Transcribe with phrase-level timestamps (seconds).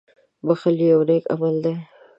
[0.45, 1.75] •بښل یو نېک عمل دی.